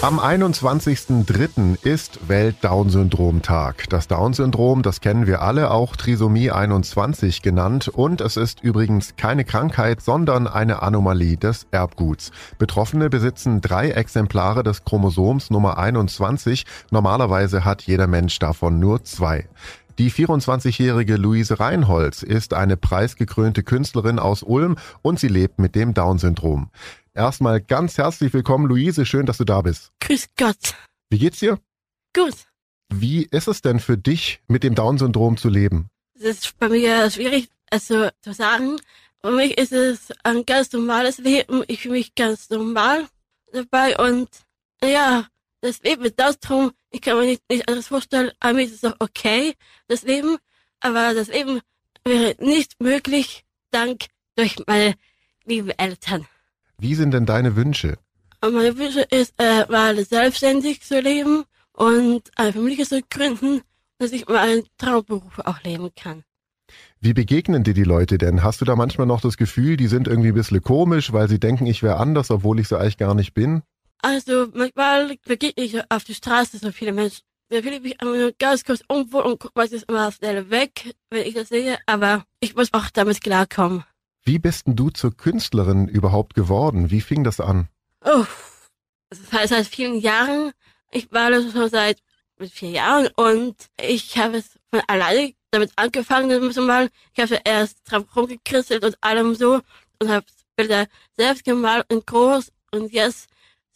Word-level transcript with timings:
Am 0.00 0.20
21.03. 0.20 1.84
ist 1.84 2.28
Welt-Down-Syndrom-Tag. 2.28 3.88
Das 3.88 4.06
Down-Syndrom, 4.06 4.82
das 4.82 5.00
kennen 5.00 5.26
wir 5.26 5.42
alle, 5.42 5.72
auch 5.72 5.96
Trisomie 5.96 6.52
21 6.52 7.42
genannt. 7.42 7.88
Und 7.88 8.20
es 8.20 8.36
ist 8.36 8.62
übrigens 8.62 9.16
keine 9.16 9.44
Krankheit, 9.44 10.00
sondern 10.00 10.46
eine 10.46 10.82
Anomalie 10.82 11.36
des 11.36 11.66
Erbguts. 11.72 12.30
Betroffene 12.58 13.10
besitzen 13.10 13.60
drei 13.60 13.90
Exemplare 13.90 14.62
des 14.62 14.84
Chromosoms 14.84 15.50
Nummer 15.50 15.78
21. 15.78 16.64
Normalerweise 16.92 17.64
hat 17.64 17.82
jeder 17.82 18.06
Mensch 18.06 18.38
davon 18.38 18.78
nur 18.78 19.02
zwei. 19.02 19.48
Die 19.98 20.12
24-jährige 20.12 21.16
Luise 21.16 21.58
Reinholz 21.58 22.22
ist 22.22 22.54
eine 22.54 22.76
preisgekrönte 22.76 23.64
Künstlerin 23.64 24.20
aus 24.20 24.44
Ulm 24.44 24.76
und 25.02 25.18
sie 25.18 25.26
lebt 25.26 25.58
mit 25.58 25.74
dem 25.74 25.92
Down-Syndrom. 25.92 26.70
Erstmal 27.14 27.60
ganz 27.60 27.98
herzlich 27.98 28.32
willkommen, 28.32 28.66
Luise. 28.66 29.04
Schön, 29.04 29.26
dass 29.26 29.38
du 29.38 29.44
da 29.44 29.60
bist. 29.60 29.90
Grüß 29.98 30.28
Gott. 30.38 30.76
Wie 31.10 31.18
geht's 31.18 31.40
dir? 31.40 31.58
Gut. 32.14 32.36
Wie 32.90 33.24
ist 33.24 33.48
es 33.48 33.60
denn 33.60 33.80
für 33.80 33.98
dich, 33.98 34.40
mit 34.46 34.62
dem 34.62 34.76
Down-Syndrom 34.76 35.36
zu 35.36 35.48
leben? 35.48 35.90
Es 36.14 36.22
ist 36.22 36.58
bei 36.60 36.68
mir 36.68 37.10
schwierig, 37.10 37.48
also 37.68 38.08
zu 38.22 38.32
sagen. 38.32 38.76
Für 39.20 39.32
mich 39.32 39.58
ist 39.58 39.72
es 39.72 40.12
ein 40.22 40.46
ganz 40.46 40.72
normales 40.72 41.18
Leben. 41.18 41.64
Ich 41.66 41.82
fühle 41.82 41.94
mich 41.94 42.14
ganz 42.14 42.50
normal 42.50 43.08
dabei 43.52 43.98
und 43.98 44.28
ja, 44.80 45.26
das 45.60 45.82
Leben 45.82 46.04
ist 46.04 46.18
das 46.18 46.38
drum. 46.40 46.72
Ich 46.90 47.00
kann 47.00 47.18
mir 47.18 47.26
nicht, 47.26 47.42
nicht 47.50 47.68
anders 47.68 47.88
vorstellen. 47.88 48.30
Aber 48.40 48.54
mir 48.54 48.64
ist 48.64 48.82
es 48.82 48.84
auch 48.84 48.96
okay, 48.98 49.54
das 49.88 50.02
Leben. 50.02 50.38
Aber 50.80 51.14
das 51.14 51.28
Leben 51.28 51.60
wäre 52.04 52.36
nicht 52.38 52.80
möglich, 52.80 53.44
dank 53.70 54.06
durch 54.36 54.56
meine 54.66 54.94
lieben 55.44 55.70
Eltern. 55.70 56.26
Wie 56.78 56.94
sind 56.94 57.12
denn 57.12 57.26
deine 57.26 57.56
Wünsche? 57.56 57.98
Meine 58.40 58.76
Wünsche 58.78 59.00
ist, 59.00 59.34
äh, 59.38 59.66
mal 59.68 59.96
selbstständig 60.04 60.82
zu 60.82 61.00
leben 61.00 61.44
und 61.72 62.30
eine 62.36 62.52
Familie 62.52 62.86
zu 62.86 63.00
gründen, 63.10 63.62
dass 63.98 64.12
ich 64.12 64.28
meinen 64.28 64.64
Traumberuf 64.78 65.40
auch 65.40 65.60
leben 65.62 65.90
kann. 65.96 66.22
Wie 67.00 67.14
begegnen 67.14 67.64
dir 67.64 67.74
die 67.74 67.84
Leute 67.84 68.18
denn? 68.18 68.42
Hast 68.42 68.60
du 68.60 68.64
da 68.64 68.76
manchmal 68.76 69.06
noch 69.06 69.20
das 69.20 69.36
Gefühl, 69.36 69.76
die 69.76 69.88
sind 69.88 70.06
irgendwie 70.06 70.28
ein 70.28 70.34
bisschen 70.34 70.62
komisch, 70.62 71.12
weil 71.12 71.28
sie 71.28 71.40
denken, 71.40 71.66
ich 71.66 71.82
wäre 71.82 71.96
anders, 71.96 72.30
obwohl 72.30 72.60
ich 72.60 72.68
so 72.68 72.76
eigentlich 72.76 72.98
gar 72.98 73.14
nicht 73.14 73.34
bin? 73.34 73.62
Also 74.00 74.48
manchmal 74.52 75.16
begegne 75.24 75.64
ich 75.64 75.90
auf 75.90 76.04
der 76.04 76.14
Straße 76.14 76.58
so 76.58 76.72
viele 76.72 76.92
Menschen. 76.92 77.22
Da 77.50 77.62
fühle 77.62 77.76
ich 77.76 77.82
mich 77.82 78.00
einfach 78.00 78.14
nur 78.14 78.32
ganz 78.38 78.64
kurz 78.64 78.82
unwohl 78.88 79.22
und 79.22 79.40
gucke 79.40 79.54
meistens 79.56 79.82
immer 79.84 80.12
schnell 80.12 80.50
weg, 80.50 80.94
wenn 81.10 81.26
ich 81.26 81.34
das 81.34 81.48
sehe, 81.48 81.78
aber 81.86 82.24
ich 82.40 82.54
muss 82.54 82.72
auch 82.74 82.90
damit 82.90 83.22
klarkommen. 83.22 83.84
Wie 84.24 84.38
bist 84.38 84.66
denn 84.66 84.76
du 84.76 84.90
zur 84.90 85.16
Künstlerin 85.16 85.88
überhaupt 85.88 86.34
geworden? 86.34 86.90
Wie 86.90 87.00
fing 87.00 87.24
das 87.24 87.40
an? 87.40 87.68
Oh, 88.04 88.26
das 89.08 89.32
heißt 89.32 89.48
seit 89.48 89.66
vielen 89.66 89.98
Jahren. 89.98 90.52
Ich 90.90 91.10
war 91.10 91.30
das 91.30 91.50
schon 91.52 91.70
seit 91.70 92.02
vier 92.50 92.70
Jahren 92.70 93.08
und 93.16 93.56
ich 93.80 94.16
habe 94.18 94.36
es 94.36 94.58
von 94.70 94.82
alleine 94.86 95.32
damit 95.50 95.72
angefangen, 95.76 96.28
das 96.28 96.40
müssen 96.40 96.66
mal. 96.66 96.90
Ich 97.14 97.22
habe 97.22 97.40
erst 97.44 97.78
drauf 97.90 98.04
rumgekritzelt 98.14 98.84
und 98.84 98.96
allem 99.00 99.34
so 99.34 99.62
und 99.98 100.08
habe 100.08 100.26
Bilder 100.56 100.86
selbst 101.16 101.44
gemalt 101.44 101.90
und 101.90 102.06
groß 102.06 102.52
und 102.72 102.92
jetzt 102.92 103.28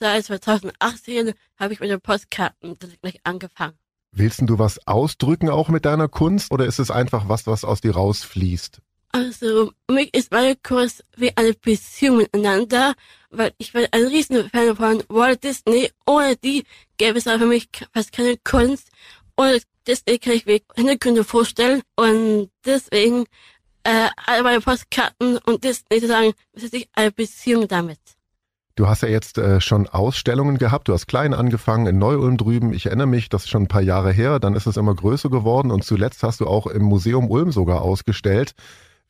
seit 0.02 0.24
2018 0.24 1.32
habe 1.58 1.72
ich 1.72 1.80
mit 1.80 1.90
den 1.90 2.00
Postkarten 2.00 2.76
gleich 3.00 3.20
angefangen. 3.24 3.74
Willst 4.10 4.42
du 4.42 4.58
was 4.58 4.86
ausdrücken 4.86 5.48
auch 5.48 5.68
mit 5.68 5.84
deiner 5.84 6.08
Kunst 6.08 6.50
oder 6.50 6.66
ist 6.66 6.78
es 6.78 6.90
einfach 6.90 7.28
was, 7.28 7.46
was 7.46 7.64
aus 7.64 7.80
dir 7.80 7.94
rausfließt? 7.94 8.80
Also, 9.14 9.72
mich 9.90 10.14
ist 10.14 10.32
meine 10.32 10.56
Kunst 10.56 11.04
wie 11.16 11.36
eine 11.36 11.52
Beziehung 11.52 12.16
miteinander, 12.18 12.94
weil 13.30 13.52
ich 13.58 13.72
bin 13.72 13.86
ein 13.92 14.06
riesen 14.06 14.48
Fan 14.50 14.74
von 14.74 15.02
Walt 15.08 15.44
Disney. 15.44 15.90
Ohne 16.06 16.36
die 16.36 16.64
gäbe 16.96 17.18
es 17.18 17.24
für 17.24 17.46
mich 17.46 17.68
fast 17.92 18.12
keine 18.12 18.36
Kunst. 18.38 18.88
Ohne 19.36 19.60
Disney 19.86 20.18
kann 20.18 20.32
ich 20.32 20.46
mir 20.46 20.60
Hintergründe 20.74 21.24
vorstellen. 21.24 21.82
Und 21.94 22.50
deswegen, 22.64 23.26
äh, 23.84 24.08
alle 24.26 24.42
meine 24.42 24.60
Postkarten 24.60 25.38
und 25.38 25.62
Disney 25.62 26.00
zu 26.00 26.08
sagen, 26.08 26.32
es 26.52 26.64
ist 26.64 26.74
eine 26.94 27.12
Beziehung 27.12 27.68
damit. 27.68 28.00
Du 28.74 28.88
hast 28.88 29.02
ja 29.02 29.08
jetzt 29.08 29.36
äh, 29.36 29.60
schon 29.60 29.86
Ausstellungen 29.86 30.56
gehabt. 30.56 30.88
Du 30.88 30.94
hast 30.94 31.06
klein 31.06 31.34
angefangen 31.34 31.86
in 31.86 31.98
Neu-Ulm 31.98 32.38
drüben. 32.38 32.72
Ich 32.72 32.86
erinnere 32.86 33.06
mich, 33.06 33.28
das 33.28 33.44
ist 33.44 33.50
schon 33.50 33.64
ein 33.64 33.68
paar 33.68 33.82
Jahre 33.82 34.12
her. 34.12 34.38
Dann 34.40 34.54
ist 34.54 34.66
es 34.66 34.78
immer 34.78 34.94
größer 34.94 35.28
geworden 35.28 35.70
und 35.70 35.84
zuletzt 35.84 36.22
hast 36.22 36.40
du 36.40 36.46
auch 36.46 36.66
im 36.66 36.82
Museum 36.82 37.30
Ulm 37.30 37.52
sogar 37.52 37.82
ausgestellt. 37.82 38.54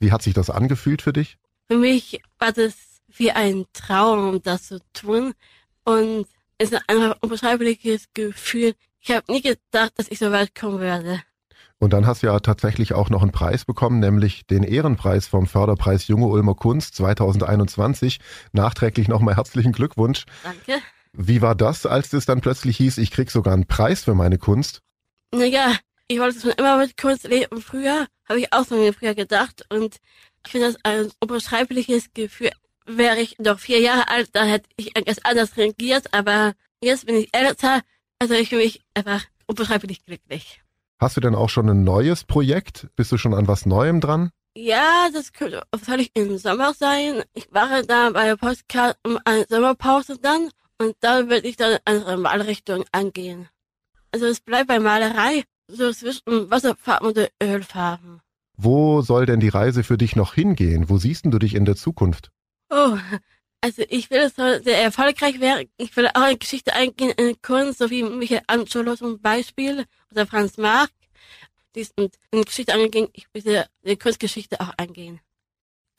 Wie 0.00 0.10
hat 0.10 0.22
sich 0.22 0.34
das 0.34 0.50
angefühlt 0.50 1.00
für 1.00 1.12
dich? 1.12 1.38
Für 1.68 1.78
mich 1.78 2.20
war 2.38 2.52
das 2.52 2.74
wie 3.16 3.30
ein 3.30 3.66
Traum, 3.72 4.42
das 4.42 4.64
zu 4.64 4.80
tun. 4.92 5.32
Und 5.84 6.26
es 6.58 6.72
ist 6.72 6.82
ein 6.88 7.12
unbeschreibliches 7.20 8.06
Gefühl. 8.14 8.74
Ich 9.00 9.10
habe 9.10 9.30
nie 9.32 9.42
gedacht, 9.42 9.92
dass 9.96 10.08
ich 10.08 10.18
so 10.18 10.32
weit 10.32 10.54
kommen 10.54 10.80
werde. 10.80 11.22
Und 11.82 11.92
dann 11.92 12.06
hast 12.06 12.22
du 12.22 12.28
ja 12.28 12.38
tatsächlich 12.38 12.92
auch 12.92 13.10
noch 13.10 13.22
einen 13.22 13.32
Preis 13.32 13.64
bekommen, 13.64 13.98
nämlich 13.98 14.46
den 14.46 14.62
Ehrenpreis 14.62 15.26
vom 15.26 15.48
Förderpreis 15.48 16.06
Junge 16.06 16.26
Ulmer 16.26 16.54
Kunst 16.54 16.94
2021. 16.94 18.20
Nachträglich 18.52 19.08
nochmal 19.08 19.34
herzlichen 19.34 19.72
Glückwunsch. 19.72 20.24
Danke. 20.44 20.80
Wie 21.12 21.42
war 21.42 21.56
das, 21.56 21.84
als 21.84 22.12
es 22.12 22.24
dann 22.24 22.40
plötzlich 22.40 22.76
hieß, 22.76 22.98
ich 22.98 23.10
krieg 23.10 23.32
sogar 23.32 23.52
einen 23.52 23.66
Preis 23.66 24.04
für 24.04 24.14
meine 24.14 24.38
Kunst? 24.38 24.80
Naja, 25.34 25.74
ich 26.06 26.20
wollte 26.20 26.38
schon 26.38 26.52
immer 26.52 26.78
mit 26.78 26.96
Kunst 26.96 27.24
leben. 27.24 27.60
Früher 27.60 28.06
habe 28.28 28.38
ich 28.38 28.52
auch 28.52 28.64
so 28.64 28.92
früher 28.92 29.16
gedacht 29.16 29.64
und 29.68 29.96
ich 30.46 30.52
finde 30.52 30.68
das 30.68 30.76
ein 30.84 31.10
unbeschreibliches 31.18 32.14
Gefühl. 32.14 32.52
Wäre 32.86 33.18
ich 33.18 33.40
noch 33.40 33.58
vier 33.58 33.80
Jahre 33.80 34.06
alt, 34.06 34.28
dann 34.34 34.46
hätte 34.46 34.68
ich 34.76 34.96
etwas 34.96 35.24
anders 35.24 35.56
reagiert, 35.56 36.14
aber 36.14 36.52
jetzt 36.80 37.06
bin 37.06 37.16
ich 37.16 37.30
älter, 37.32 37.80
also 38.20 38.34
ich 38.34 38.50
fühle 38.50 38.62
mich 38.62 38.82
einfach 38.94 39.24
unbeschreiblich 39.48 40.04
glücklich. 40.04 40.62
Hast 41.02 41.16
du 41.16 41.20
denn 41.20 41.34
auch 41.34 41.48
schon 41.48 41.68
ein 41.68 41.82
neues 41.82 42.22
Projekt? 42.22 42.86
Bist 42.94 43.10
du 43.10 43.18
schon 43.18 43.34
an 43.34 43.48
was 43.48 43.66
Neuem 43.66 44.00
dran? 44.00 44.30
Ja, 44.54 45.08
das 45.12 45.32
könnte 45.32 45.64
wahrscheinlich 45.72 46.12
im 46.14 46.38
Sommer 46.38 46.74
sein. 46.74 47.24
Ich 47.34 47.50
mache 47.50 47.84
da 47.84 48.10
bei 48.10 48.26
der 48.26 48.36
Postkarte 48.36 49.00
eine 49.24 49.44
Sommerpause 49.48 50.18
dann 50.22 50.50
und 50.78 50.94
dann 51.00 51.28
würde 51.28 51.48
ich 51.48 51.56
dann 51.56 51.78
andere 51.86 52.18
Malrichtung 52.18 52.84
angehen. 52.92 53.48
Also 54.12 54.26
es 54.26 54.38
bleibt 54.38 54.68
bei 54.68 54.78
Malerei, 54.78 55.42
so 55.66 55.90
zwischen 55.90 56.48
Wasserfarben 56.52 57.08
und 57.08 57.30
Ölfarben. 57.42 58.20
Wo 58.56 59.02
soll 59.02 59.26
denn 59.26 59.40
die 59.40 59.48
Reise 59.48 59.82
für 59.82 59.98
dich 59.98 60.14
noch 60.14 60.34
hingehen? 60.34 60.88
Wo 60.88 60.98
siehst 60.98 61.24
du 61.24 61.38
dich 61.40 61.56
in 61.56 61.64
der 61.64 61.74
Zukunft? 61.74 62.30
Oh, 62.70 62.96
also 63.62 63.82
ich 63.88 64.10
will, 64.10 64.18
es 64.18 64.34
sehr 64.34 64.82
erfolgreich 64.82 65.40
wäre. 65.40 65.66
Ich 65.76 65.96
will 65.96 66.08
auch 66.12 66.28
in 66.28 66.38
Geschichte 66.38 66.74
eingehen, 66.74 67.12
in 67.12 67.40
Kunst, 67.40 67.78
so 67.78 67.90
wie 67.90 68.02
Michelangelo 68.02 68.96
zum 68.96 69.20
Beispiel 69.20 69.86
oder 70.10 70.26
Franz 70.26 70.58
Marc. 70.58 70.90
Die 71.76 71.84
sind 71.84 72.18
in 72.32 72.42
Geschichte 72.42 72.74
angehen. 72.74 73.08
Ich 73.12 73.26
will 73.32 73.64
in 73.82 73.98
Kunstgeschichte 73.98 74.60
auch 74.60 74.72
eingehen. 74.76 75.20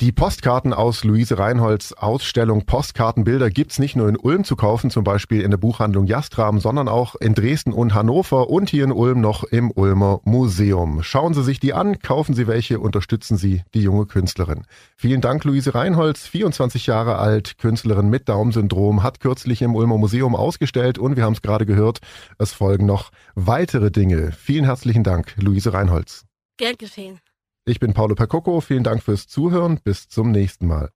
Die 0.04 0.12
Postkarten 0.12 0.74
aus 0.74 1.06
Luise 1.06 1.40
Reinholds 1.40 1.94
Ausstellung 1.94 2.66
Postkartenbilder 2.66 3.50
gibt's 3.50 3.80
nicht 3.80 3.96
nur 3.96 4.10
in 4.10 4.18
Ulm 4.18 4.44
zu 4.44 4.58
kaufen, 4.58 4.90
zum 4.90 5.06
Beispiel 5.06 5.40
in 5.40 5.50
der 5.50 5.58
Buchhandlung 5.58 6.08
Jastram, 6.08 6.60
sondern 6.60 6.90
auch 6.90 7.16
in 7.16 7.34
Dresden 7.36 7.72
und 7.72 7.94
Hannover 7.94 8.50
und 8.50 8.70
hier 8.70 8.84
in 8.84 8.92
Ulm 8.92 9.22
noch 9.22 9.46
im 9.46 9.72
Ulmer 9.72 10.20
Museum. 10.26 11.04
Schauen 11.04 11.34
Sie 11.34 11.42
sich 11.42 11.62
die 11.62 11.74
an, 11.74 12.00
kaufen 12.00 12.34
Sie 12.34 12.48
welche, 12.48 12.82
unterstützen 12.82 13.38
Sie 13.38 13.62
die 13.74 13.82
junge 13.82 14.06
Künstlerin. 14.06 14.66
Vielen 14.98 15.22
Dank, 15.22 15.46
Luise 15.46 15.74
Reinholz, 15.74 16.28
24 16.28 16.86
Jahre 16.86 17.18
alt, 17.18 17.58
Künstlerin 17.58 18.10
mit 18.10 18.28
Daumensyndrom, 18.28 19.04
hat 19.04 19.22
kürzlich 19.22 19.62
im 19.62 19.74
Ulmer 19.74 19.98
Museum 19.98 20.36
ausgestellt 20.36 20.98
und 20.98 21.16
wir 21.16 21.24
haben 21.24 21.32
es 21.32 21.42
gerade 21.42 21.66
gehört, 21.66 22.00
es 22.38 22.52
folgen 22.52 22.86
noch 22.86 23.12
weitere 23.36 23.90
Dinge. 23.90 24.34
Vielen 24.34 24.66
herzlichen 24.66 25.06
Dank, 25.06 25.34
Luise 25.38 25.72
Reinholz. 25.72 26.26
Gern 26.58 26.76
geschehen. 26.78 27.22
Ich 27.66 27.80
bin 27.80 27.94
Paolo 27.94 28.14
Percocco. 28.16 28.60
Vielen 28.60 28.84
Dank 28.84 29.04
fürs 29.04 29.28
Zuhören. 29.28 29.80
Bis 29.82 30.10
zum 30.10 30.32
nächsten 30.32 30.68
Mal. 30.68 30.90